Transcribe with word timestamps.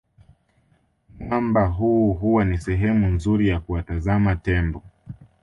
Mwamba 1.19 1.65
huu 1.67 2.13
huwa 2.13 2.45
ni 2.45 2.57
sehemu 2.57 3.07
nzuri 3.07 3.47
ya 3.47 3.59
kuwatazama 3.59 4.35
Tembo 4.35 4.83